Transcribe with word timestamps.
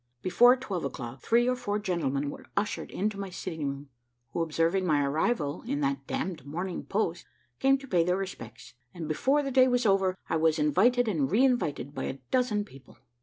Before 0.23 0.55
twelve 0.57 0.83
o'clock, 0.83 1.21
three 1.21 1.47
or 1.47 1.55
four 1.55 1.77
gentlemen 1.77 2.31
were 2.31 2.47
ushered 2.57 2.89
into 2.89 3.19
my 3.19 3.29
sitting 3.29 3.67
room, 3.67 3.89
who 4.33 4.41
observing 4.41 4.83
my 4.83 5.05
arrival 5.05 5.61
in 5.67 5.79
that 5.81 6.07
damn'd 6.07 6.43
Morning 6.43 6.83
Post, 6.83 7.27
came 7.59 7.77
to 7.77 7.87
pay 7.87 8.03
their 8.03 8.17
respects; 8.17 8.73
and 8.95 9.07
before 9.07 9.43
the 9.43 9.51
day 9.51 9.67
was 9.67 9.85
over, 9.85 10.15
I 10.27 10.37
was 10.37 10.57
invited 10.57 11.07
and 11.07 11.29
re 11.29 11.45
invited 11.45 11.93
by 11.93 12.05
a 12.05 12.17
dozen 12.31 12.65
people. 12.65 12.97